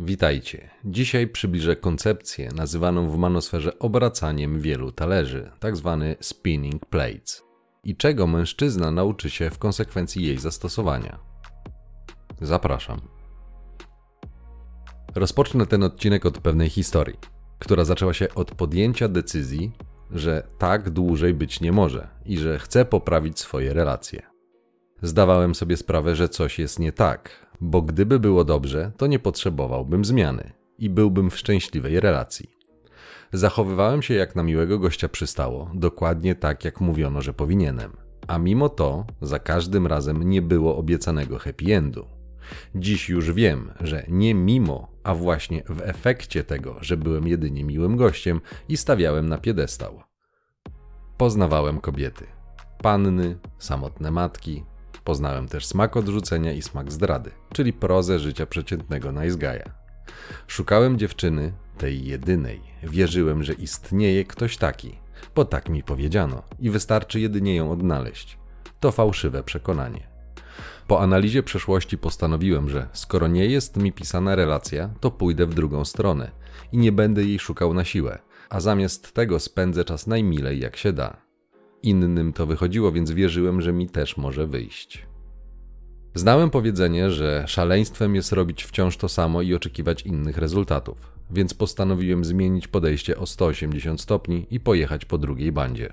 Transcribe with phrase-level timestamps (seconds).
[0.00, 0.70] Witajcie.
[0.84, 7.42] Dzisiaj przybliżę koncepcję nazywaną w manosferze obracaniem wielu talerzy, tak zwany spinning plates,
[7.84, 11.18] i czego mężczyzna nauczy się w konsekwencji jej zastosowania.
[12.40, 13.00] Zapraszam.
[15.14, 17.18] Rozpocznę ten odcinek od pewnej historii,
[17.58, 19.72] która zaczęła się od podjęcia decyzji,
[20.10, 24.35] że tak dłużej być nie może i że chcę poprawić swoje relacje.
[25.02, 30.04] Zdawałem sobie sprawę, że coś jest nie tak, bo gdyby było dobrze, to nie potrzebowałbym
[30.04, 32.56] zmiany i byłbym w szczęśliwej relacji.
[33.32, 37.96] Zachowywałem się jak na miłego gościa przystało, dokładnie tak jak mówiono, że powinienem.
[38.28, 42.06] A mimo to za każdym razem nie było obiecanego happy endu.
[42.74, 47.96] Dziś już wiem, że nie mimo, a właśnie w efekcie tego, że byłem jedynie miłym
[47.96, 50.02] gościem i stawiałem na piedestał.
[51.16, 52.26] Poznawałem kobiety.
[52.82, 54.64] Panny, samotne matki,
[55.06, 59.64] Poznałem też smak odrzucenia i smak zdrady, czyli prozę życia przeciętnego nice
[60.46, 62.60] Szukałem dziewczyny, tej jedynej.
[62.82, 64.98] Wierzyłem, że istnieje ktoś taki,
[65.34, 68.38] bo tak mi powiedziano i wystarczy jedynie ją odnaleźć.
[68.80, 70.08] To fałszywe przekonanie.
[70.86, 75.84] Po analizie przeszłości postanowiłem, że skoro nie jest mi pisana relacja, to pójdę w drugą
[75.84, 76.30] stronę
[76.72, 78.18] i nie będę jej szukał na siłę,
[78.50, 81.25] a zamiast tego spędzę czas najmilej jak się da.
[81.86, 85.06] Innym to wychodziło, więc wierzyłem, że mi też może wyjść.
[86.14, 92.24] Znałem powiedzenie, że szaleństwem jest robić wciąż to samo i oczekiwać innych rezultatów, więc postanowiłem
[92.24, 95.92] zmienić podejście o 180 stopni i pojechać po drugiej bandzie.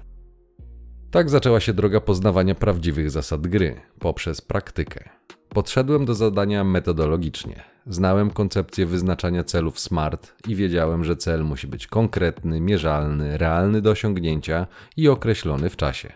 [1.11, 5.09] Tak zaczęła się droga poznawania prawdziwych zasad gry poprzez praktykę.
[5.49, 7.72] Podszedłem do zadania metodologicznie.
[7.87, 13.91] Znałem koncepcję wyznaczania celów SMART i wiedziałem, że cel musi być konkretny, mierzalny, realny do
[13.91, 14.67] osiągnięcia
[14.97, 16.13] i określony w czasie.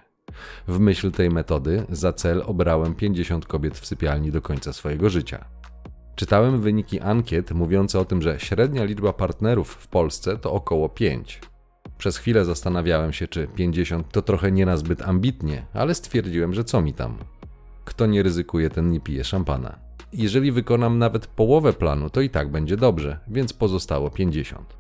[0.68, 5.46] W myśl tej metody za cel obrałem 50 kobiet w sypialni do końca swojego życia.
[6.16, 11.42] Czytałem wyniki ankiet mówiące o tym, że średnia liczba partnerów w Polsce to około 5.
[11.98, 16.64] Przez chwilę zastanawiałem się, czy 50 to trochę nie na zbyt ambitnie, ale stwierdziłem, że
[16.64, 17.18] co mi tam.
[17.86, 19.87] Kto nie ryzykuje, ten nie pije szampana.
[20.14, 24.78] Jeżeli wykonam nawet połowę planu, to i tak będzie dobrze, więc pozostało 50.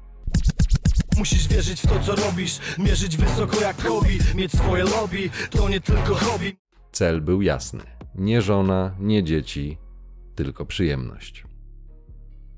[1.17, 5.81] Musisz wierzyć w to, co robisz, mierzyć wysoko jak hobby, mieć swoje lobby, to nie
[5.81, 6.57] tylko hobby.
[6.91, 7.83] Cel był jasny.
[8.15, 9.77] Nie żona, nie dzieci,
[10.35, 11.43] tylko przyjemność.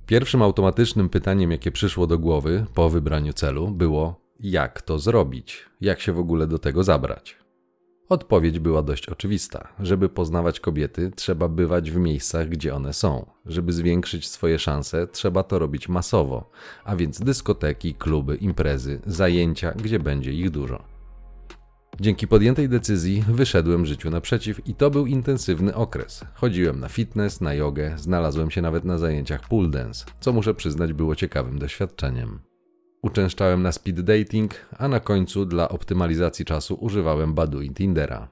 [0.06, 5.66] Pierwszym automatycznym pytaniem, jakie przyszło do głowy po wybraniu celu, było: jak to zrobić?
[5.82, 7.38] Jak się w ogóle do tego zabrać?
[8.10, 9.68] Odpowiedź była dość oczywista.
[9.80, 13.26] Żeby poznawać kobiety, trzeba bywać w miejscach, gdzie one są.
[13.46, 16.50] Żeby zwiększyć swoje szanse, trzeba to robić masowo,
[16.84, 20.84] a więc dyskoteki, kluby, imprezy, zajęcia, gdzie będzie ich dużo.
[22.00, 26.26] Dzięki podjętej decyzji wyszedłem życiu naprzeciw i to był intensywny okres.
[26.34, 30.94] Chodziłem na fitness, na jogę, znalazłem się nawet na zajęciach pool dance, co muszę przyznać
[30.94, 32.49] było ciekawym doświadczeniem.
[33.02, 38.30] Uczęszczałem na speed dating, a na końcu dla optymalizacji czasu używałem Badu i Tindera.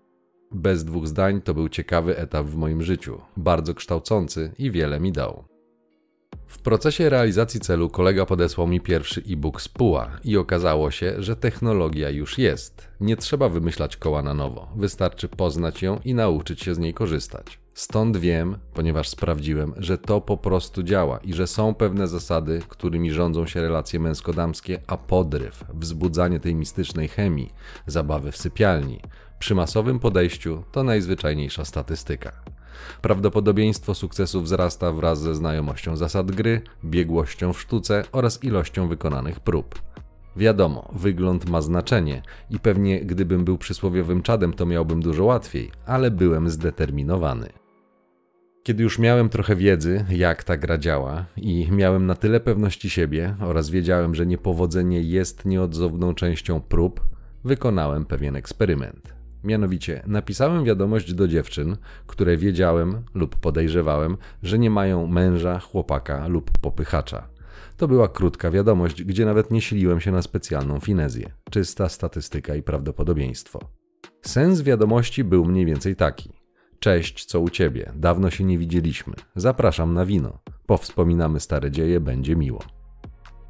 [0.52, 5.12] Bez dwóch zdań to był ciekawy etap w moim życiu, bardzo kształcący i wiele mi
[5.12, 5.44] dał.
[6.48, 11.36] W procesie realizacji celu kolega podesłał mi pierwszy e-book z PUA i okazało się, że
[11.36, 12.88] technologia już jest.
[13.00, 17.60] Nie trzeba wymyślać koła na nowo, wystarczy poznać ją i nauczyć się z niej korzystać.
[17.78, 23.12] Stąd wiem, ponieważ sprawdziłem, że to po prostu działa i że są pewne zasady, którymi
[23.12, 27.50] rządzą się relacje męsko-damskie, a podryw, wzbudzanie tej mistycznej chemii,
[27.88, 29.00] zabawy w sypialni,
[29.40, 32.32] przy masowym podejściu to najzwyczajniejsza statystyka.
[33.02, 39.82] Prawdopodobieństwo sukcesu wzrasta wraz ze znajomością zasad gry, biegłością w sztuce oraz ilością wykonanych prób.
[40.36, 46.12] Wiadomo, wygląd ma znaczenie i pewnie gdybym był przysłowiowym czadem, to miałbym dużo łatwiej, ale
[46.12, 47.67] byłem zdeterminowany.
[48.68, 53.36] Kiedy już miałem trochę wiedzy, jak ta gra działa, i miałem na tyle pewności siebie
[53.40, 57.02] oraz wiedziałem, że niepowodzenie jest nieodzowną częścią prób,
[57.44, 59.14] wykonałem pewien eksperyment.
[59.44, 61.78] Mianowicie napisałem wiadomość do dziewczyn,
[62.08, 67.30] które wiedziałem lub podejrzewałem, że nie mają męża, chłopaka lub popychacza.
[67.78, 71.32] To była krótka wiadomość, gdzie nawet nie siliłem się na specjalną finezję.
[71.52, 73.60] Czysta statystyka i prawdopodobieństwo.
[74.22, 76.37] Sens wiadomości był mniej więcej taki.
[76.80, 77.92] Cześć, co u ciebie?
[77.96, 79.14] Dawno się nie widzieliśmy.
[79.36, 80.40] Zapraszam na wino.
[80.66, 82.60] Powspominamy stare dzieje, będzie miło.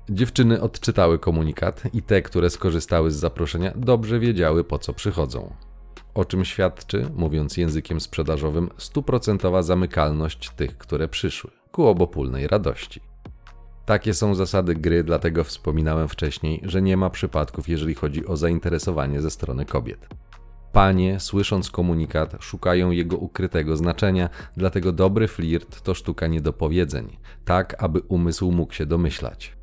[0.09, 5.53] Dziewczyny odczytały komunikat i te, które skorzystały z zaproszenia, dobrze wiedziały po co przychodzą.
[6.13, 13.01] O czym świadczy, mówiąc językiem sprzedażowym, stuprocentowa zamykalność tych, które przyszły, ku obopólnej radości.
[13.85, 19.21] Takie są zasady gry, dlatego wspominałem wcześniej, że nie ma przypadków, jeżeli chodzi o zainteresowanie
[19.21, 20.07] ze strony kobiet.
[20.77, 28.00] Panie, słysząc komunikat, szukają jego ukrytego znaczenia, dlatego dobry flirt to sztuka niedopowiedzeń, tak aby
[28.00, 29.57] umysł mógł się domyślać.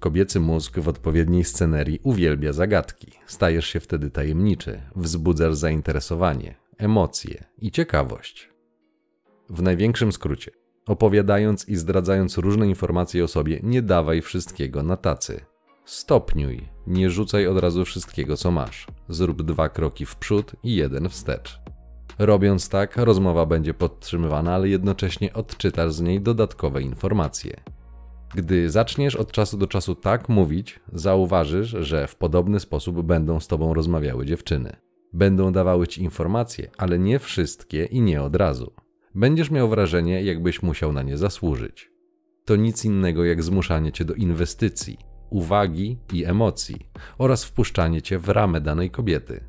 [0.00, 3.12] Kobiecy mózg w odpowiedniej scenerii uwielbia zagadki.
[3.26, 8.50] Stajesz się wtedy tajemniczy, wzbudzasz zainteresowanie, emocje i ciekawość.
[9.50, 10.50] W największym skrócie,
[10.86, 15.40] opowiadając i zdradzając różne informacje o sobie, nie dawaj wszystkiego na tacy.
[15.88, 18.86] Stopniuj, nie rzucaj od razu wszystkiego, co masz.
[19.08, 21.60] Zrób dwa kroki w przód i jeden wstecz.
[22.18, 27.60] Robiąc tak, rozmowa będzie podtrzymywana, ale jednocześnie odczytasz z niej dodatkowe informacje.
[28.34, 33.46] Gdy zaczniesz od czasu do czasu tak mówić, zauważysz, że w podobny sposób będą z
[33.46, 34.76] tobą rozmawiały dziewczyny.
[35.12, 38.72] Będą dawały ci informacje, ale nie wszystkie i nie od razu.
[39.14, 41.90] Będziesz miał wrażenie, jakbyś musiał na nie zasłużyć.
[42.44, 44.98] To nic innego jak zmuszanie cię do inwestycji,
[45.30, 46.88] uwagi i emocji
[47.18, 49.44] oraz wpuszczanie cię w ramę danej kobiety.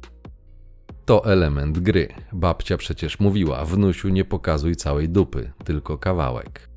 [1.06, 2.08] To element gry.
[2.34, 6.70] Babcia przecież mówiła: wnusiu, nie pokazuj całej dupy, tylko kawałek.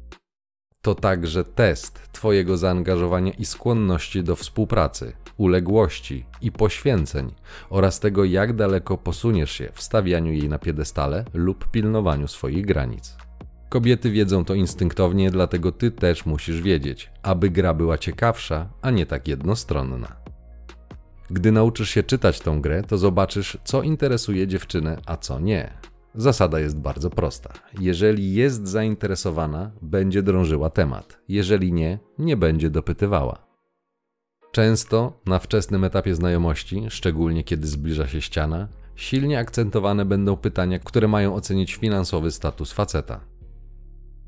[0.82, 7.34] To także test Twojego zaangażowania i skłonności do współpracy, uległości i poświęceń
[7.70, 13.16] oraz tego, jak daleko posuniesz się w stawianiu jej na piedestale lub pilnowaniu swoich granic.
[13.72, 19.06] Kobiety wiedzą to instynktownie, dlatego ty też musisz wiedzieć, aby gra była ciekawsza, a nie
[19.06, 20.16] tak jednostronna.
[21.30, 25.72] Gdy nauczysz się czytać tą grę, to zobaczysz, co interesuje dziewczynę, a co nie.
[26.14, 27.52] Zasada jest bardzo prosta.
[27.80, 31.18] Jeżeli jest zainteresowana, będzie drążyła temat.
[31.28, 33.46] Jeżeli nie, nie będzie dopytywała.
[34.50, 41.08] Często na wczesnym etapie znajomości, szczególnie kiedy zbliża się ściana, silnie akcentowane będą pytania, które
[41.08, 43.31] mają ocenić finansowy status faceta.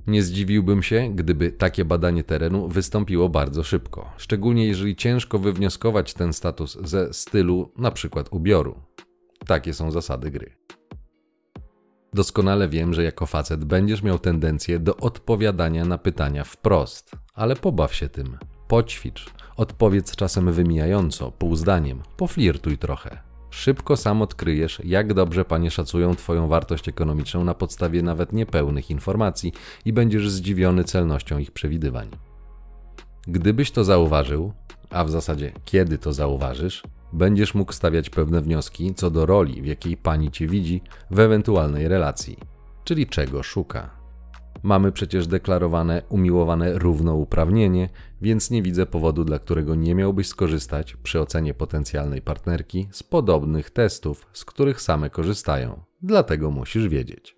[0.07, 6.33] Nie zdziwiłbym się, gdyby takie badanie terenu wystąpiło bardzo szybko, szczególnie jeżeli ciężko wywnioskować ten
[6.33, 8.25] status ze stylu np.
[8.31, 8.81] ubioru.
[9.47, 10.57] Takie są zasady gry.
[12.15, 17.95] Doskonale wiem, że jako facet będziesz miał tendencję do odpowiadania na pytania wprost, ale pobaw
[17.95, 23.24] się tym, poćwicz, odpowiedz czasem wymijająco, pół zdaniem, poflirtuj trochę.
[23.55, 29.53] Szybko sam odkryjesz, jak dobrze panie szacują Twoją wartość ekonomiczną na podstawie nawet niepełnych informacji
[29.85, 32.09] i będziesz zdziwiony celnością ich przewidywań.
[33.27, 34.53] Gdybyś to zauważył,
[34.91, 39.67] a w zasadzie kiedy to zauważysz, będziesz mógł stawiać pewne wnioski co do roli, w
[39.67, 42.39] jakiej pani cię widzi w ewentualnej relacji,
[42.85, 43.91] czyli czego szuka.
[44.65, 47.89] Mamy przecież deklarowane umiłowane równouprawnienie,
[48.23, 53.71] więc nie widzę powodu, dla którego nie miałbyś skorzystać przy ocenie potencjalnej partnerki z podobnych
[53.71, 55.83] testów, z których same korzystają.
[56.03, 57.37] Dlatego musisz wiedzieć.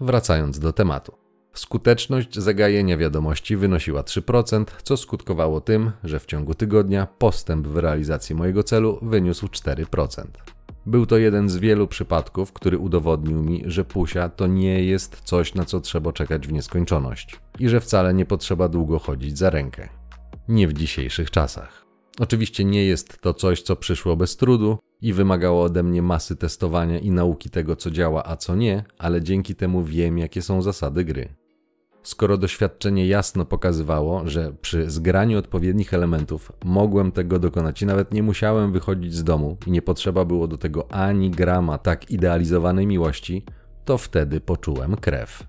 [0.00, 1.19] Wracając do tematu.
[1.54, 8.34] Skuteczność zagajenia wiadomości wynosiła 3%, co skutkowało tym, że w ciągu tygodnia postęp w realizacji
[8.34, 10.24] mojego celu wyniósł 4%.
[10.86, 15.54] Był to jeden z wielu przypadków, który udowodnił mi, że pusia to nie jest coś,
[15.54, 19.88] na co trzeba czekać w nieskończoność i że wcale nie potrzeba długo chodzić za rękę.
[20.48, 21.86] Nie w dzisiejszych czasach.
[22.20, 26.98] Oczywiście nie jest to coś, co przyszło bez trudu i wymagało ode mnie masy testowania
[26.98, 31.04] i nauki tego, co działa, a co nie, ale dzięki temu wiem, jakie są zasady
[31.04, 31.39] gry.
[32.02, 38.22] Skoro doświadczenie jasno pokazywało, że przy zgraniu odpowiednich elementów mogłem tego dokonać i nawet nie
[38.22, 43.44] musiałem wychodzić z domu i nie potrzeba było do tego ani grama tak idealizowanej miłości,
[43.84, 45.44] to wtedy poczułem krew.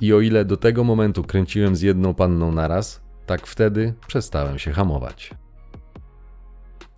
[0.00, 4.72] I o ile do tego momentu kręciłem z jedną panną naraz, tak wtedy przestałem się
[4.72, 5.30] hamować.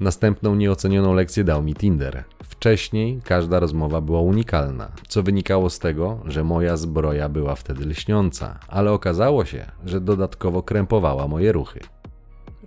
[0.02, 2.24] Następną nieocenioną lekcję dał mi Tinder.
[2.42, 8.58] Wcześniej każda rozmowa była unikalna, co wynikało z tego, że moja zbroja była wtedy lśniąca,
[8.68, 11.80] ale okazało się, że dodatkowo krępowała moje ruchy.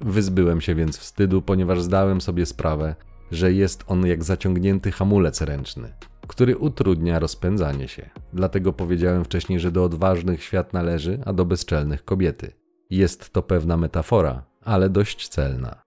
[0.02, 2.96] Wyzbyłem się więc wstydu, ponieważ zdałem sobie sprawę,
[3.32, 5.94] że jest on jak zaciągnięty hamulec ręczny,
[6.28, 8.10] który utrudnia rozpędzanie się.
[8.34, 12.52] Dlatego powiedziałem wcześniej, że do odważnych świat należy, a do bezczelnych kobiety.
[12.90, 15.85] Jest to pewna metafora, ale dość celna.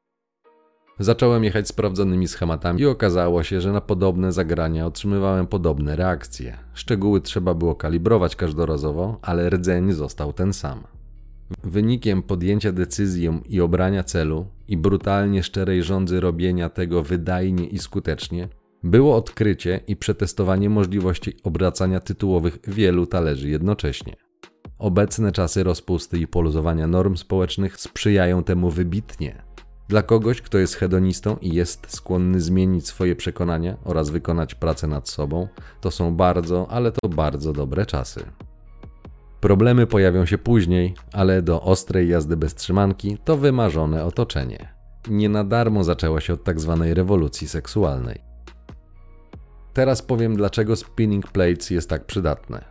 [0.99, 6.59] Zacząłem jechać sprawdzonymi schematami i okazało się, że na podobne zagrania otrzymywałem podobne reakcje.
[6.75, 10.83] Szczegóły trzeba było kalibrować każdorazowo, ale rdzeń został ten sam.
[11.65, 18.49] Wynikiem podjęcia decyzji i obrania celu i brutalnie szczerej rządzy robienia tego wydajnie i skutecznie
[18.83, 24.17] było odkrycie i przetestowanie możliwości obracania tytułowych wielu talerzy jednocześnie.
[24.79, 29.43] Obecne czasy rozpusty i poluzowania norm społecznych sprzyjają temu wybitnie.
[29.89, 35.09] Dla kogoś, kto jest hedonistą i jest skłonny zmienić swoje przekonania oraz wykonać pracę nad
[35.09, 35.49] sobą,
[35.81, 38.25] to są bardzo, ale to bardzo dobre czasy.
[39.41, 44.69] Problemy pojawią się później, ale do ostrej jazdy bez trzymanki to wymarzone otoczenie.
[45.09, 48.21] Nie na darmo zaczęła się od tak zwanej rewolucji seksualnej.
[49.75, 52.65] Teraz powiem, dlaczego spinning plates jest tak przydatne.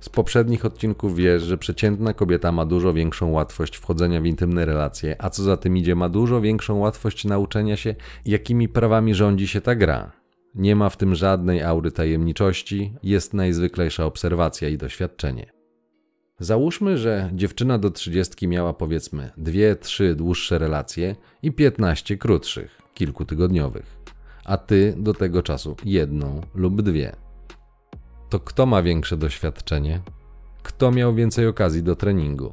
[0.00, 5.16] Z poprzednich odcinków wiesz, że przeciętna kobieta ma dużo większą łatwość wchodzenia w intymne relacje,
[5.18, 9.60] a co za tym idzie, ma dużo większą łatwość nauczenia się, jakimi prawami rządzi się
[9.60, 10.12] ta gra.
[10.54, 15.52] Nie ma w tym żadnej aury tajemniczości, jest najzwyklejsza obserwacja i doświadczenie.
[16.38, 23.96] Załóżmy, że dziewczyna do trzydziestki miała powiedzmy dwie, trzy dłuższe relacje i piętnaście krótszych, kilkutygodniowych,
[24.44, 27.29] a ty do tego czasu jedną lub dwie.
[28.30, 30.00] To kto ma większe doświadczenie?
[30.62, 32.52] Kto miał więcej okazji do treningu?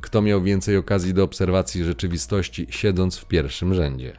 [0.00, 4.18] Kto miał więcej okazji do obserwacji rzeczywistości, siedząc w pierwszym rzędzie?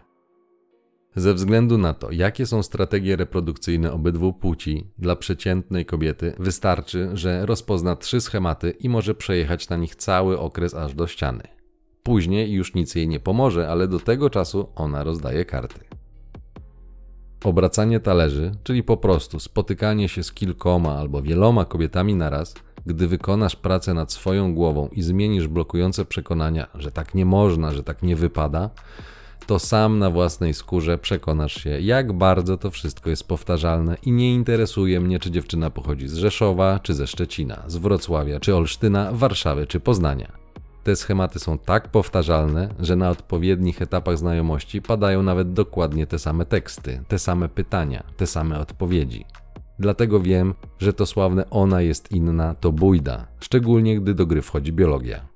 [1.15, 7.45] Ze względu na to, jakie są strategie reprodukcyjne obydwu płci, dla przeciętnej kobiety wystarczy, że
[7.45, 11.43] rozpozna trzy schematy i może przejechać na nich cały okres aż do ściany.
[12.03, 15.98] Później już nic jej nie pomoże, ale do tego czasu ona rozdaje karty.
[17.43, 22.55] Obracanie talerzy, czyli po prostu spotykanie się z kilkoma albo wieloma kobietami naraz,
[22.85, 27.83] gdy wykonasz pracę nad swoją głową i zmienisz blokujące przekonania, że tak nie można, że
[27.83, 28.69] tak nie wypada,
[29.47, 34.33] to sam na własnej skórze przekonasz się, jak bardzo to wszystko jest powtarzalne i nie
[34.33, 39.67] interesuje mnie, czy dziewczyna pochodzi z Rzeszowa, czy ze Szczecina, z Wrocławia, czy Olsztyna, Warszawy,
[39.67, 40.31] czy Poznania.
[40.83, 46.45] Te schematy są tak powtarzalne, że na odpowiednich etapach znajomości padają nawet dokładnie te same
[46.45, 49.25] teksty, te same pytania, te same odpowiedzi.
[49.79, 54.73] Dlatego wiem, że to sławne ona jest inna to bójda, szczególnie gdy do gry wchodzi
[54.73, 55.27] biologia.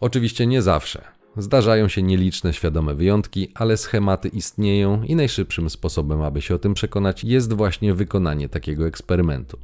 [0.00, 1.04] Oczywiście nie zawsze.
[1.36, 6.74] Zdarzają się nieliczne świadome wyjątki, ale schematy istnieją i najszybszym sposobem, aby się o tym
[6.74, 9.58] przekonać, jest właśnie wykonanie takiego eksperymentu.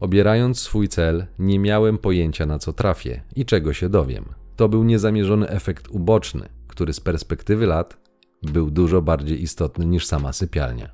[0.00, 4.24] Obierając swój cel, nie miałem pojęcia na co trafię i czego się dowiem.
[4.56, 7.98] To był niezamierzony efekt uboczny, który z perspektywy lat
[8.42, 10.90] był dużo bardziej istotny niż sama sypialnia.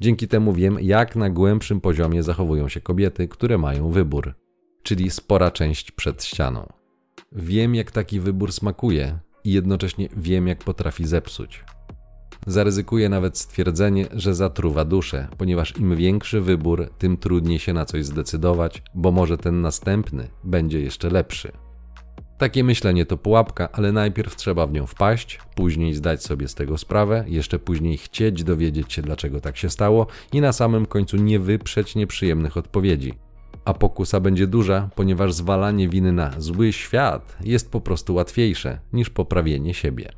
[0.00, 4.34] Dzięki temu wiem, jak na głębszym poziomie zachowują się kobiety, które mają wybór,
[4.82, 6.66] czyli spora część przed ścianą.
[7.32, 11.64] Wiem, jak taki wybór smakuje i jednocześnie wiem, jak potrafi zepsuć.
[12.46, 18.04] Zaryzykuję nawet stwierdzenie, że zatruwa duszę, ponieważ im większy wybór, tym trudniej się na coś
[18.04, 21.52] zdecydować, bo może ten następny będzie jeszcze lepszy.
[22.38, 26.78] Takie myślenie to pułapka, ale najpierw trzeba w nią wpaść, później zdać sobie z tego
[26.78, 31.38] sprawę, jeszcze później chcieć dowiedzieć się, dlaczego tak się stało i na samym końcu nie
[31.38, 33.14] wyprzeć nieprzyjemnych odpowiedzi
[33.68, 39.10] a pokusa będzie duża, ponieważ zwalanie winy na zły świat jest po prostu łatwiejsze niż
[39.10, 40.12] poprawienie siebie.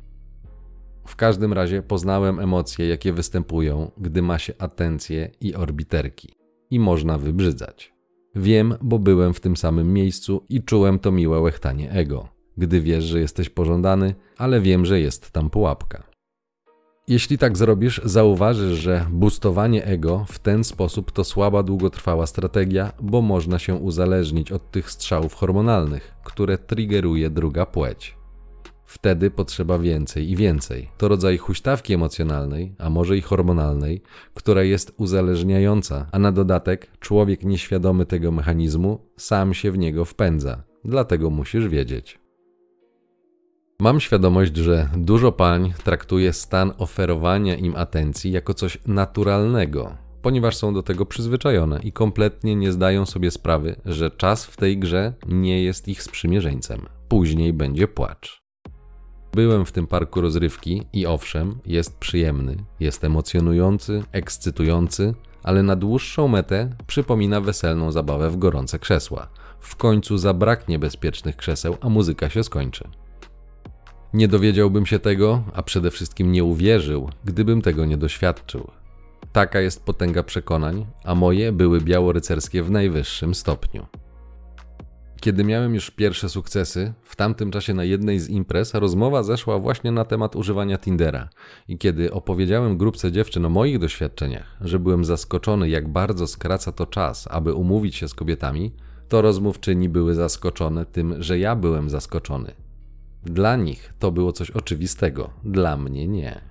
[1.05, 6.33] W każdym razie poznałem emocje, jakie występują, gdy ma się atencję i orbiterki
[6.71, 7.93] i można wybrzydzać.
[8.35, 12.27] Wiem, bo byłem w tym samym miejscu i czułem to miłe łechtanie ego,
[12.57, 16.03] gdy wiesz, że jesteś pożądany, ale wiem, że jest tam pułapka.
[17.07, 23.21] Jeśli tak zrobisz, zauważysz, że boostowanie ego w ten sposób to słaba, długotrwała strategia, bo
[23.21, 28.20] można się uzależnić od tych strzałów hormonalnych, które triggeruje druga płeć.
[28.91, 30.89] Wtedy potrzeba więcej i więcej.
[30.97, 34.01] To rodzaj huśtawki emocjonalnej, a może i hormonalnej,
[34.33, 40.63] która jest uzależniająca, a na dodatek człowiek nieświadomy tego mechanizmu sam się w niego wpędza.
[40.85, 42.19] Dlatego musisz wiedzieć.
[43.79, 50.73] Mam świadomość, że dużo pań traktuje stan oferowania im atencji jako coś naturalnego, ponieważ są
[50.73, 55.63] do tego przyzwyczajone i kompletnie nie zdają sobie sprawy, że czas w tej grze nie
[55.63, 56.81] jest ich sprzymierzeńcem.
[57.07, 58.40] Później będzie płacz.
[59.33, 66.27] Byłem w tym parku rozrywki i owszem, jest przyjemny, jest emocjonujący, ekscytujący, ale na dłuższą
[66.27, 69.27] metę przypomina weselną zabawę w gorące krzesła.
[69.59, 72.87] W końcu zabraknie bezpiecznych krzeseł, a muzyka się skończy.
[74.13, 78.71] Nie dowiedziałbym się tego, a przede wszystkim nie uwierzył, gdybym tego nie doświadczył.
[79.31, 83.85] Taka jest potęga przekonań, a moje były białorycerskie w najwyższym stopniu.
[85.21, 89.91] Kiedy miałem już pierwsze sukcesy, w tamtym czasie na jednej z imprez rozmowa zeszła właśnie
[89.91, 91.29] na temat używania Tindera.
[91.67, 96.85] I kiedy opowiedziałem grupce dziewczyn o moich doświadczeniach, że byłem zaskoczony, jak bardzo skraca to
[96.85, 98.71] czas, aby umówić się z kobietami,
[99.09, 102.51] to rozmówczyni były zaskoczone tym, że ja byłem zaskoczony.
[103.23, 106.41] Dla nich to było coś oczywistego, dla mnie nie.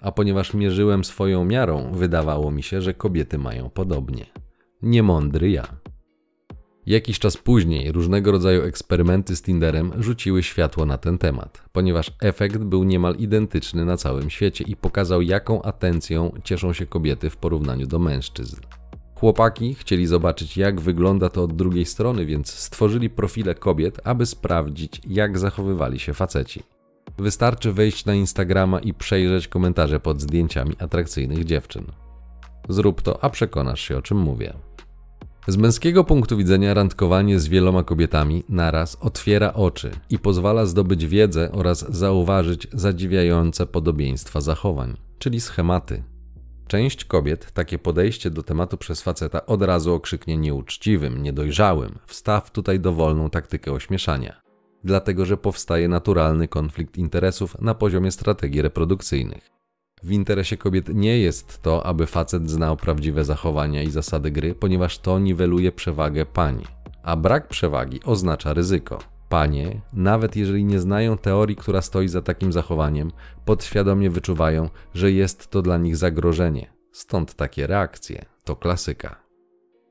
[0.00, 4.26] A ponieważ mierzyłem swoją miarą, wydawało mi się, że kobiety mają podobnie.
[4.82, 5.89] Niemądry ja.
[6.86, 12.58] Jakiś czas później różnego rodzaju eksperymenty z Tinderem rzuciły światło na ten temat, ponieważ efekt
[12.58, 17.86] był niemal identyczny na całym świecie i pokazał, jaką atencją cieszą się kobiety w porównaniu
[17.86, 18.56] do mężczyzn.
[19.14, 25.00] Chłopaki chcieli zobaczyć, jak wygląda to od drugiej strony, więc stworzyli profile kobiet, aby sprawdzić,
[25.08, 26.62] jak zachowywali się faceci.
[27.18, 31.84] Wystarczy wejść na Instagrama i przejrzeć komentarze pod zdjęciami atrakcyjnych dziewczyn.
[32.68, 34.54] Zrób to, a przekonasz się o czym mówię.
[35.50, 41.52] Z męskiego punktu widzenia randkowanie z wieloma kobietami naraz otwiera oczy i pozwala zdobyć wiedzę
[41.52, 46.02] oraz zauważyć zadziwiające podobieństwa zachowań, czyli schematy.
[46.66, 51.98] Część kobiet takie podejście do tematu przez faceta od razu okrzyknie nieuczciwym, niedojrzałym.
[52.06, 54.40] Wstaw tutaj dowolną taktykę ośmieszania.
[54.84, 59.59] Dlatego, że powstaje naturalny konflikt interesów na poziomie strategii reprodukcyjnych.
[60.02, 64.98] W interesie kobiet nie jest to, aby facet znał prawdziwe zachowania i zasady gry, ponieważ
[64.98, 66.64] to niweluje przewagę pani.
[67.02, 68.98] A brak przewagi oznacza ryzyko.
[69.28, 73.10] Panie, nawet jeżeli nie znają teorii, która stoi za takim zachowaniem,
[73.44, 76.72] podświadomie wyczuwają, że jest to dla nich zagrożenie.
[76.92, 78.24] Stąd takie reakcje.
[78.44, 79.22] To klasyka.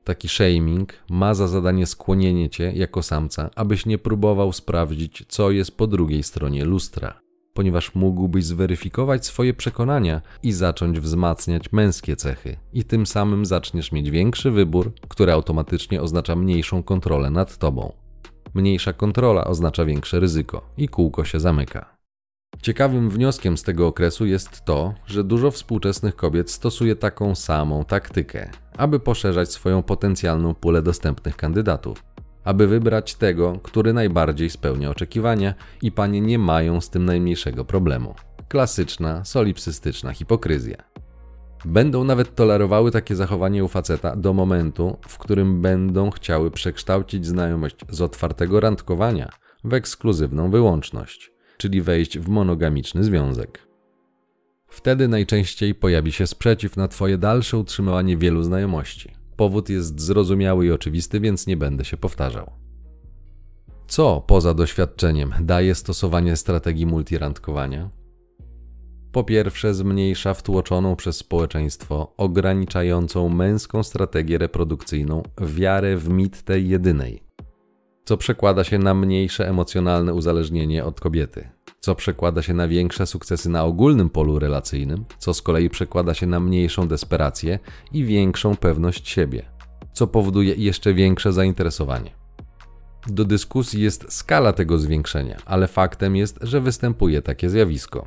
[0.04, 5.76] Taki shaming ma za zadanie skłonienie cię jako samca, abyś nie próbował sprawdzić, co jest
[5.76, 7.20] po drugiej stronie lustra
[7.60, 14.10] ponieważ mógłbyś zweryfikować swoje przekonania i zacząć wzmacniać męskie cechy, i tym samym zaczniesz mieć
[14.10, 17.92] większy wybór, który automatycznie oznacza mniejszą kontrolę nad tobą.
[18.54, 21.96] Mniejsza kontrola oznacza większe ryzyko i kółko się zamyka.
[22.62, 28.50] Ciekawym wnioskiem z tego okresu jest to, że dużo współczesnych kobiet stosuje taką samą taktykę,
[28.76, 32.04] aby poszerzać swoją potencjalną pulę dostępnych kandydatów
[32.44, 38.14] aby wybrać tego, który najbardziej spełnia oczekiwania i panie nie mają z tym najmniejszego problemu.
[38.48, 40.76] Klasyczna, solipsystyczna hipokryzja.
[41.64, 47.76] Będą nawet tolerowały takie zachowanie u faceta do momentu, w którym będą chciały przekształcić znajomość
[47.88, 49.30] z otwartego randkowania
[49.64, 53.66] w ekskluzywną wyłączność, czyli wejść w monogamiczny związek.
[54.68, 59.19] Wtedy najczęściej pojawi się sprzeciw na Twoje dalsze utrzymywanie wielu znajomości.
[59.40, 62.50] Powód jest zrozumiały i oczywisty, więc nie będę się powtarzał.
[63.86, 67.90] Co poza doświadczeniem daje stosowanie strategii multirandkowania?
[69.12, 77.22] Po pierwsze, zmniejsza wtłoczoną przez społeczeństwo ograniczającą męską strategię reprodukcyjną wiarę w mit tej jedynej,
[78.04, 81.48] co przekłada się na mniejsze emocjonalne uzależnienie od kobiety,
[81.80, 86.26] co przekłada się na większe sukcesy na ogólnym polu relacyjnym, co z kolei przekłada się
[86.26, 87.58] na mniejszą desperację
[87.92, 89.42] i większą pewność siebie,
[89.92, 92.10] co powoduje jeszcze większe zainteresowanie.
[93.06, 98.06] Do dyskusji jest skala tego zwiększenia, ale faktem jest, że występuje takie zjawisko.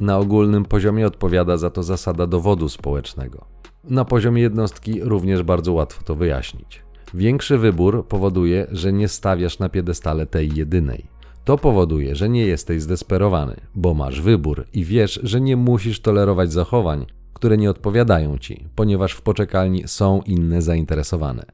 [0.00, 3.44] Na ogólnym poziomie odpowiada za to zasada dowodu społecznego.
[3.84, 6.82] Na poziomie jednostki również bardzo łatwo to wyjaśnić.
[7.14, 11.19] Większy wybór powoduje, że nie stawiasz na piedestale tej jedynej.
[11.44, 16.52] To powoduje, że nie jesteś zdesperowany, bo masz wybór i wiesz, że nie musisz tolerować
[16.52, 21.46] zachowań, które nie odpowiadają ci, ponieważ w poczekalni są inne zainteresowane.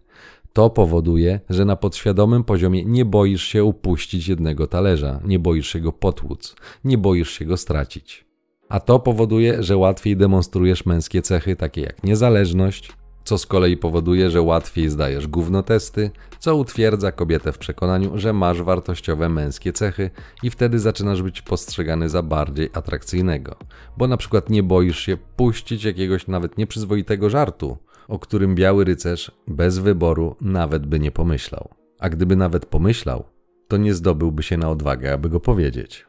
[0.53, 5.81] To powoduje, że na podświadomym poziomie nie boisz się upuścić jednego talerza, nie boisz się
[5.81, 8.27] go potłuc, nie boisz się go stracić.
[8.68, 12.92] A to powoduje, że łatwiej demonstrujesz męskie cechy takie jak niezależność,
[13.26, 18.62] co z kolei powoduje, że łatwiej zdajesz gównotesty, co utwierdza kobietę w przekonaniu, że masz
[18.62, 20.10] wartościowe męskie cechy
[20.42, 23.56] i wtedy zaczynasz być postrzegany za bardziej atrakcyjnego,
[23.96, 27.76] bo na przykład nie boisz się puścić jakiegoś nawet nieprzyzwoitego żartu,
[28.08, 31.68] o którym biały rycerz bez wyboru nawet by nie pomyślał.
[31.98, 33.24] A gdyby nawet pomyślał,
[33.68, 36.06] to nie zdobyłby się na odwagę, aby go powiedzieć.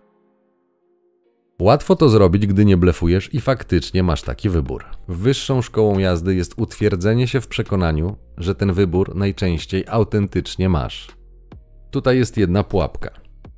[1.62, 4.86] Łatwo to zrobić, gdy nie blefujesz i faktycznie masz taki wybór.
[5.08, 11.08] Wyższą szkołą jazdy jest utwierdzenie się w przekonaniu, że ten wybór najczęściej autentycznie masz.
[11.91, 13.10] Tutaj jest jedna pułapka.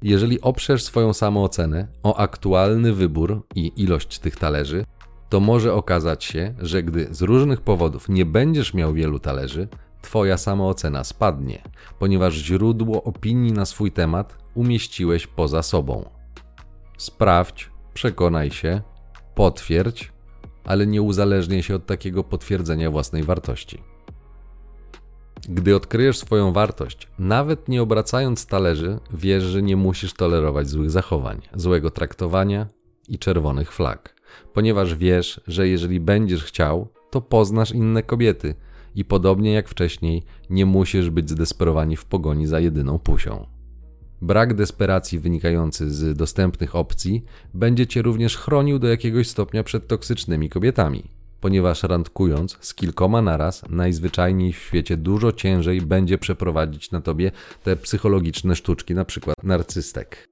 [0.01, 4.85] Jeżeli oprzesz swoją samoocenę o aktualny wybór i ilość tych talerzy,
[5.29, 9.67] to może okazać się, że gdy z różnych powodów nie będziesz miał wielu talerzy,
[10.01, 11.61] Twoja samoocena spadnie,
[11.99, 16.09] ponieważ źródło opinii na swój temat umieściłeś poza sobą.
[16.97, 18.81] Sprawdź, przekonaj się,
[19.35, 20.11] potwierdź,
[20.65, 23.83] ale nie uzależniaj się od takiego potwierdzenia własnej wartości.
[25.49, 31.41] Gdy odkryjesz swoją wartość, nawet nie obracając talerzy, wiesz, że nie musisz tolerować złych zachowań,
[31.53, 32.67] złego traktowania
[33.07, 34.15] i czerwonych flag,
[34.53, 38.55] ponieważ wiesz, że jeżeli będziesz chciał, to poznasz inne kobiety
[38.95, 43.58] i podobnie jak wcześniej, nie musisz być zdesperowani w pogoni za jedyną pusią.
[44.21, 50.49] Brak desperacji wynikający z dostępnych opcji będzie cię również chronił do jakiegoś stopnia przed toksycznymi
[50.49, 51.03] kobietami,
[51.41, 57.31] ponieważ randkując z kilkoma naraz, najzwyczajniej w świecie dużo ciężej będzie przeprowadzić na tobie
[57.63, 60.27] te psychologiczne sztuczki, przykład narcystek.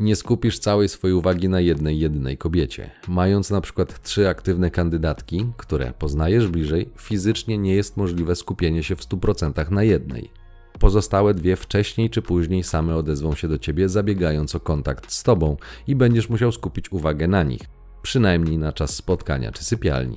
[0.00, 2.90] Nie skupisz całej swojej uwagi na jednej, jedynej kobiecie.
[3.08, 8.96] Mając na przykład trzy aktywne kandydatki, które poznajesz bliżej, fizycznie nie jest możliwe skupienie się
[8.96, 10.41] w 100% na jednej.
[10.78, 15.56] Pozostałe dwie wcześniej czy później same odezwą się do ciebie, zabiegając o kontakt z tobą
[15.86, 17.62] i będziesz musiał skupić uwagę na nich,
[18.02, 20.16] przynajmniej na czas spotkania czy sypialni.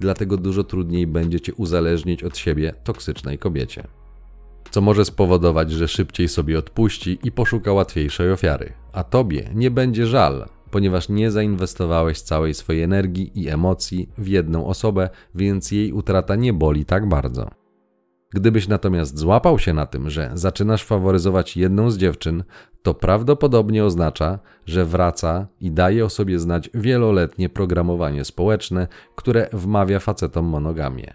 [0.00, 3.88] Dlatego dużo trudniej będzie cię uzależnić od siebie toksycznej kobiecie
[4.76, 8.72] co może spowodować, że szybciej sobie odpuści i poszuka łatwiejszej ofiary.
[8.92, 14.66] A tobie nie będzie żal, ponieważ nie zainwestowałeś całej swojej energii i emocji w jedną
[14.66, 17.50] osobę, więc jej utrata nie boli tak bardzo.
[18.34, 22.44] Gdybyś natomiast złapał się na tym, że zaczynasz faworyzować jedną z dziewczyn,
[22.82, 29.98] to prawdopodobnie oznacza, że wraca i daje o sobie znać wieloletnie programowanie społeczne, które wmawia
[29.98, 31.12] facetom monogamię.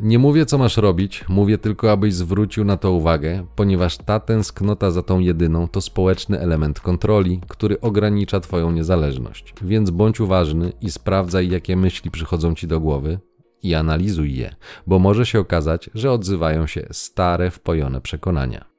[0.00, 4.90] Nie mówię, co masz robić, mówię tylko, abyś zwrócił na to uwagę, ponieważ ta tęsknota
[4.90, 9.54] za tą jedyną to społeczny element kontroli, który ogranicza Twoją niezależność.
[9.62, 13.18] Więc bądź uważny i sprawdzaj, jakie myśli przychodzą Ci do głowy
[13.62, 14.54] i analizuj je,
[14.86, 18.72] bo może się okazać, że odzywają się stare, wpojone przekonania.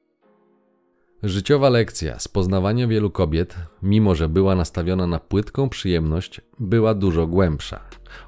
[1.23, 7.27] Życiowa lekcja z poznawania wielu kobiet, mimo że była nastawiona na płytką przyjemność, była dużo
[7.27, 7.79] głębsza.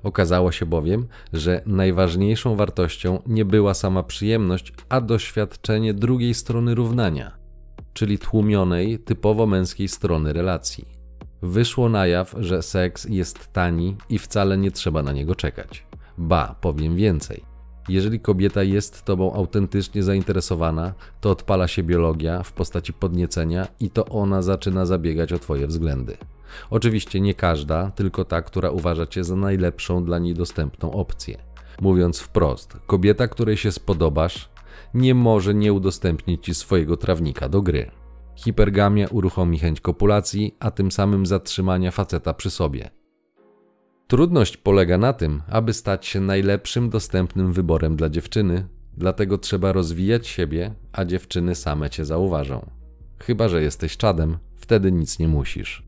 [0.03, 7.37] Okazało się bowiem, że najważniejszą wartością nie była sama przyjemność, a doświadczenie drugiej strony równania,
[7.93, 10.87] czyli tłumionej, typowo męskiej strony relacji.
[11.41, 15.84] Wyszło na jaw, że seks jest tani i wcale nie trzeba na niego czekać.
[16.17, 17.55] Ba, powiem więcej.
[17.89, 24.05] Jeżeli kobieta jest tobą autentycznie zainteresowana, to odpala się biologia w postaci podniecenia i to
[24.05, 26.17] ona zaczyna zabiegać o twoje względy.
[26.69, 31.37] Oczywiście nie każda, tylko ta, która uważa cię za najlepszą dla niej dostępną opcję.
[31.81, 34.49] Mówiąc wprost, kobieta, której się spodobasz,
[34.93, 37.91] nie może nie udostępnić ci swojego trawnika do gry.
[38.35, 42.89] Hipergamia uruchomi chęć kopulacji, a tym samym zatrzymania faceta przy sobie.
[44.07, 50.27] Trudność polega na tym, aby stać się najlepszym dostępnym wyborem dla dziewczyny, dlatego trzeba rozwijać
[50.27, 52.69] siebie, a dziewczyny same cię zauważą.
[53.19, 55.83] Chyba, że jesteś czadem, wtedy nic nie musisz.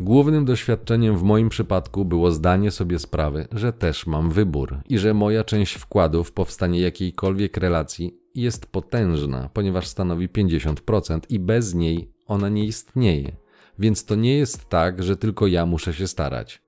[0.00, 5.14] Głównym doświadczeniem w moim przypadku było zdanie sobie sprawy, że też mam wybór i że
[5.14, 12.10] moja część wkładu w powstanie jakiejkolwiek relacji jest potężna, ponieważ stanowi 50% i bez niej
[12.26, 13.41] ona nie istnieje.
[13.78, 16.62] Więc to nie jest tak, że tylko ja muszę się starać.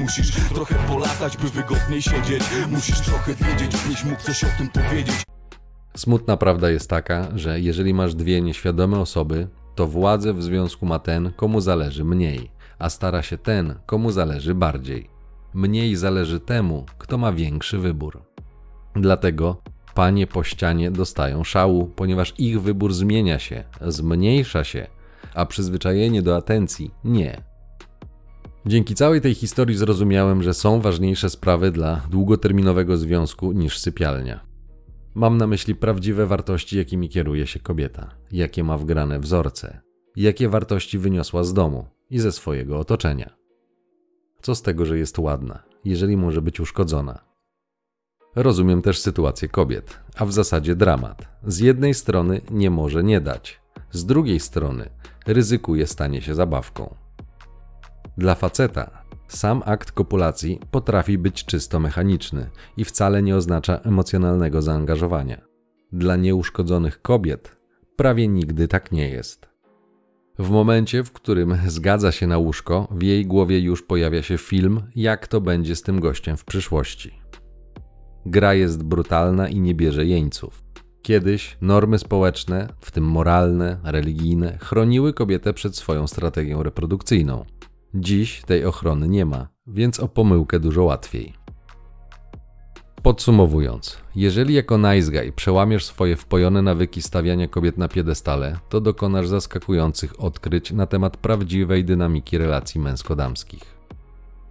[0.00, 2.42] Musisz trochę polatać, by wygodniej siedzieć.
[2.70, 5.22] Musisz trochę wiedzieć, byś mógł coś o tym powiedzieć.
[5.96, 10.98] Smutna prawda jest taka, że jeżeli masz dwie nieświadome osoby, to władzę w związku ma
[10.98, 15.10] ten, komu zależy mniej, a stara się ten, komu zależy bardziej.
[15.54, 18.22] Mniej zależy temu, kto ma większy wybór.
[18.94, 19.62] Dlatego
[19.94, 24.86] panie po ścianie dostają szału, ponieważ ich wybór zmienia się, zmniejsza się,
[25.34, 27.42] a przyzwyczajenie do atencji nie.
[28.66, 34.40] Dzięki całej tej historii zrozumiałem, że są ważniejsze sprawy dla długoterminowego związku niż sypialnia.
[35.14, 39.80] Mam na myśli prawdziwe wartości, jakimi kieruje się kobieta, jakie ma wgrane wzorce,
[40.16, 43.36] jakie wartości wyniosła z domu i ze swojego otoczenia.
[44.42, 47.24] Co z tego, że jest ładna, jeżeli może być uszkodzona?
[48.36, 51.28] Rozumiem też sytuację kobiet, a w zasadzie dramat.
[51.46, 54.90] Z jednej strony nie może nie dać, z drugiej strony
[55.26, 56.94] ryzykuje stanie się zabawką.
[58.18, 65.40] Dla faceta sam akt kopulacji potrafi być czysto mechaniczny i wcale nie oznacza emocjonalnego zaangażowania.
[65.92, 67.56] Dla nieuszkodzonych kobiet
[67.96, 69.48] prawie nigdy tak nie jest.
[70.38, 74.82] W momencie, w którym zgadza się na łóżko, w jej głowie już pojawia się film,
[74.96, 77.22] jak to będzie z tym gościem w przyszłości.
[78.26, 80.64] Gra jest brutalna i nie bierze jeńców.
[81.02, 87.44] Kiedyś normy społeczne, w tym moralne, religijne, chroniły kobietę przed swoją strategią reprodukcyjną.
[87.94, 91.32] Dziś tej ochrony nie ma, więc o pomyłkę dużo łatwiej.
[93.02, 99.28] Podsumowując, jeżeli jako nice guy przełamiesz swoje wpojone nawyki stawiania kobiet na piedestale, to dokonasz
[99.28, 103.81] zaskakujących odkryć na temat prawdziwej dynamiki relacji męsko-damskich.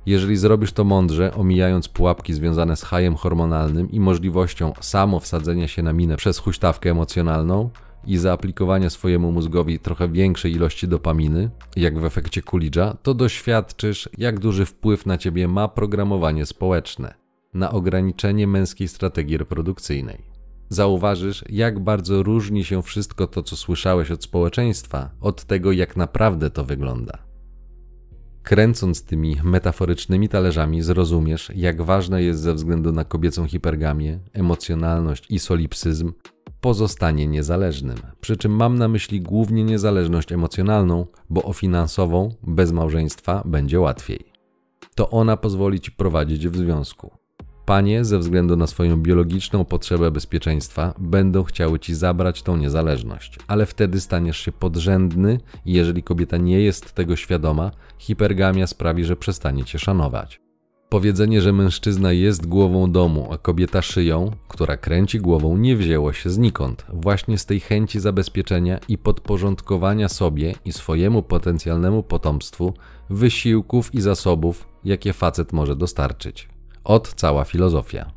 [0.05, 5.83] Jeżeli zrobisz to mądrze, omijając pułapki związane z hajem hormonalnym i możliwością samo wsadzenia się
[5.83, 7.69] na minę przez huśtawkę emocjonalną,
[8.07, 14.39] i zaaplikowania swojemu mózgowi trochę większej ilości dopaminy, jak w efekcie Coolidge'a, to doświadczysz, jak
[14.39, 17.13] duży wpływ na ciebie ma programowanie społeczne,
[17.53, 20.31] na ograniczenie męskiej strategii reprodukcyjnej.
[20.69, 26.49] Zauważysz, jak bardzo różni się wszystko to, co słyszałeś od społeczeństwa, od tego, jak naprawdę
[26.49, 27.30] to wygląda.
[28.43, 35.39] Kręcąc tymi metaforycznymi talerzami, zrozumiesz, jak ważne jest ze względu na kobiecą hipergamię, emocjonalność i
[35.39, 36.13] solipsyzm
[36.61, 37.97] pozostanie niezależnym.
[38.21, 44.31] Przy czym mam na myśli głównie niezależność emocjonalną, bo o finansową bez małżeństwa będzie łatwiej.
[44.95, 47.20] To ona pozwoli ci prowadzić w związku.
[47.71, 53.65] Panie, ze względu na swoją biologiczną potrzebę bezpieczeństwa, będą chciały ci zabrać tą niezależność, ale
[53.65, 59.63] wtedy staniesz się podrzędny i jeżeli kobieta nie jest tego świadoma, hipergamia sprawi, że przestanie
[59.63, 60.41] cię szanować.
[60.89, 66.29] Powiedzenie, że mężczyzna jest głową domu, a kobieta szyją, która kręci głową, nie wzięło się
[66.29, 66.85] znikąd.
[66.93, 72.73] Właśnie z tej chęci zabezpieczenia i podporządkowania sobie i swojemu potencjalnemu potomstwu
[73.09, 76.50] wysiłków i zasobów, jakie facet może dostarczyć.
[76.83, 78.11] Od cała filozofia.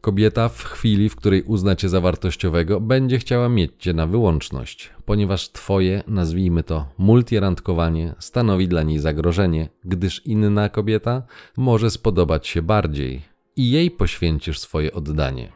[0.00, 4.90] Kobieta w chwili, w której uzna cię za wartościowego, będzie chciała mieć cię na wyłączność,
[5.04, 11.22] ponieważ twoje, nazwijmy to, multirandkowanie stanowi dla niej zagrożenie, gdyż inna kobieta
[11.56, 13.22] może spodobać się bardziej
[13.56, 15.52] i jej poświęcisz swoje oddanie.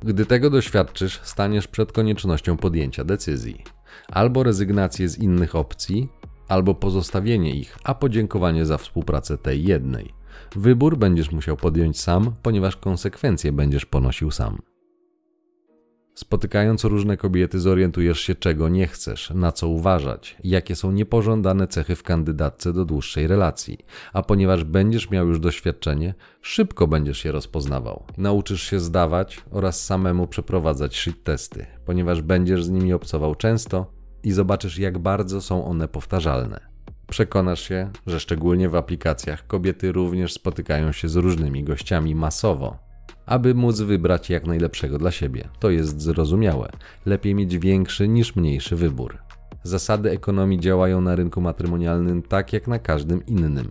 [0.00, 3.62] Gdy tego doświadczysz, staniesz przed koniecznością podjęcia decyzji.
[4.08, 6.08] Albo rezygnację z innych opcji,
[6.48, 10.15] albo pozostawienie ich, a podziękowanie za współpracę tej jednej.
[10.56, 14.62] Wybór będziesz musiał podjąć sam, ponieważ konsekwencje będziesz ponosił sam.
[16.16, 21.96] Spotykając różne kobiety, zorientujesz się, czego nie chcesz, na co uważać, jakie są niepożądane cechy
[21.96, 23.78] w kandydatce do dłuższej relacji.
[24.12, 28.04] A ponieważ będziesz miał już doświadczenie, szybko będziesz je rozpoznawał.
[28.18, 34.32] Nauczysz się zdawać oraz samemu przeprowadzać shit testy, ponieważ będziesz z nimi obcował często i
[34.32, 36.75] zobaczysz, jak bardzo są one powtarzalne.
[37.08, 42.78] Przekonasz się, że szczególnie w aplikacjach kobiety również spotykają się z różnymi gościami masowo,
[43.26, 45.48] aby móc wybrać jak najlepszego dla siebie.
[45.60, 46.70] To jest zrozumiałe.
[47.06, 49.18] Lepiej mieć większy niż mniejszy wybór.
[49.62, 53.70] Zasady ekonomii działają na rynku matrymonialnym tak jak na każdym innym.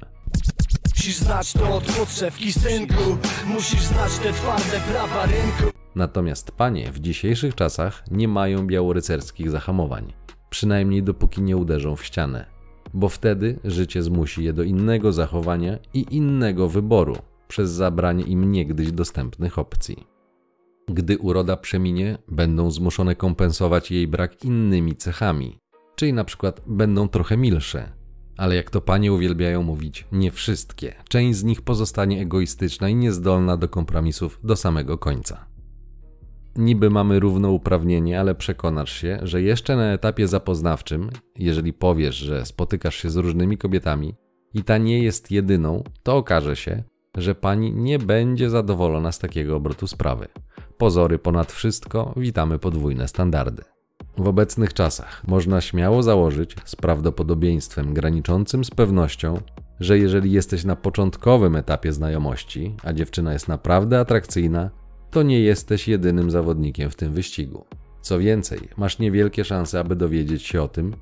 [0.96, 3.18] Musisz znać to od podszewki synku
[3.48, 10.14] Musisz znać te twarde prawa rynku Natomiast panie w dzisiejszych czasach nie mają białorycerskich zahamowań.
[10.50, 12.55] Przynajmniej dopóki nie uderzą w ścianę
[12.96, 18.92] bo wtedy życie zmusi je do innego zachowania i innego wyboru przez zabranie im niegdyś
[18.92, 20.08] dostępnych opcji.
[20.88, 25.60] Gdy uroda przeminie, będą zmuszone kompensować jej brak innymi cechami,
[25.96, 27.92] czyli na przykład będą trochę milsze.
[28.38, 30.94] Ale jak to panie uwielbiają mówić, nie wszystkie.
[31.10, 35.55] Część z nich pozostanie egoistyczna i niezdolna do kompromisów do samego końca
[36.56, 42.96] niby mamy równouprawnienie, ale przekonasz się, że jeszcze na etapie zapoznawczym, jeżeli powiesz, że spotykasz
[42.96, 44.16] się z różnymi kobietami
[44.54, 46.84] i ta nie jest jedyną, to okaże się,
[47.18, 50.28] że pani nie będzie zadowolona z takiego obrotu sprawy.
[50.78, 53.64] Pozory ponad wszystko, witamy podwójne standardy.
[54.18, 59.42] W obecnych czasach można śmiało założyć, z prawdopodobieństwem graniczącym z pewnością,
[59.80, 64.70] że jeżeli jesteś na początkowym etapie znajomości, a dziewczyna jest naprawdę atrakcyjna,
[65.16, 67.66] to nie jesteś jedynym zawodnikiem w tym wyścigu.
[68.02, 70.94] Co więcej, masz niewielkie szanse, aby dowiedzieć się o tym,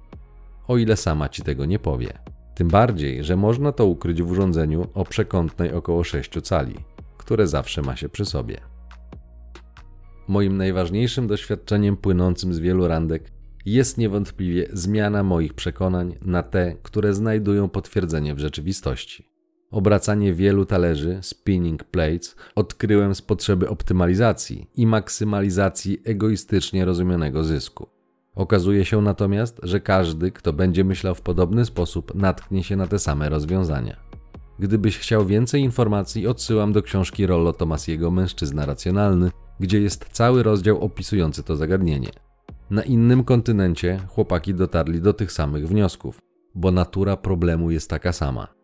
[0.68, 2.14] o ile sama ci tego nie powie.
[2.56, 6.76] Tym bardziej, że można to ukryć w urządzeniu o przekątnej około 6 cali,
[7.18, 8.58] które zawsze ma się przy sobie.
[10.28, 13.32] Moim najważniejszym doświadczeniem płynącym z wielu randek
[13.66, 19.33] jest niewątpliwie zmiana moich przekonań na te, które znajdują potwierdzenie w rzeczywistości
[19.74, 27.90] obracanie wielu talerzy, spinning plates, odkryłem z potrzeby optymalizacji i maksymalizacji egoistycznie rozumianego zysku.
[28.36, 33.00] Okazuje się natomiast, że każdy, kto będzie myślał w podobny sposób, natknie się na te
[33.00, 33.98] same rozwiązania.
[34.60, 40.82] Gdybyś chciał więcej informacji, odsyłam do książki Rollo Tomasiego Mężczyzna Racjonalny, gdzie jest cały rozdział
[40.82, 42.10] opisujący to zagadnienie.
[42.70, 46.20] Na innym kontynencie chłopaki dotarli do tych samych wniosków,
[46.56, 48.63] bo natura problemu jest taka sama.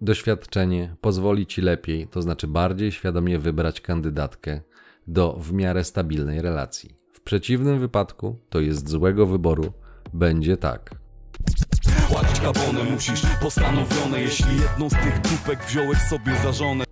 [0.00, 4.60] Doświadczenie pozwoli ci lepiej, to znaczy bardziej świadomie wybrać kandydatkę
[5.06, 6.96] do w miarę stabilnej relacji.
[7.12, 9.72] W przeciwnym wypadku, to jest złego wyboru,
[10.14, 10.90] będzie tak.
[12.08, 16.84] Płacić kabony musisz postanowione, jeśli jedną z tych dupek wziąłeś sobie za żonę.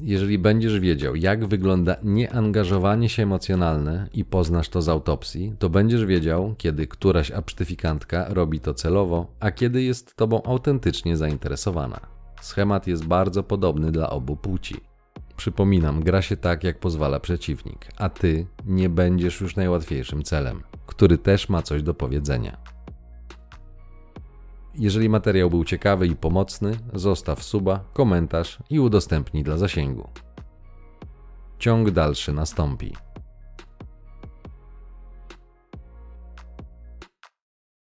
[0.00, 6.04] Jeżeli będziesz wiedział, jak wygląda nieangażowanie się emocjonalne i poznasz to z autopsji, to będziesz
[6.04, 12.17] wiedział, kiedy któraś absztyfikantka robi to celowo, a kiedy jest tobą autentycznie zainteresowana.
[12.40, 14.80] Schemat jest bardzo podobny dla obu płci.
[15.36, 21.18] Przypominam, gra się tak, jak pozwala przeciwnik, a ty nie będziesz już najłatwiejszym celem, który
[21.18, 22.56] też ma coś do powiedzenia.
[24.74, 30.08] Jeżeli materiał był ciekawy i pomocny, zostaw suba, komentarz i udostępnij dla zasięgu.
[31.58, 32.92] Ciąg dalszy nastąpi.